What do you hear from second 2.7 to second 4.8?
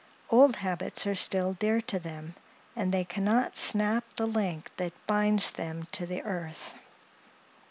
and they can not snap the link